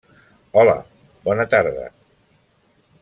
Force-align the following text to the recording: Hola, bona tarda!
Hola, 0.61 0.73
bona 1.29 1.45
tarda! 1.53 1.85